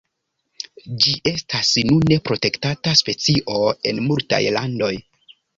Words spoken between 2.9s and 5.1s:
specio en multaj landoj.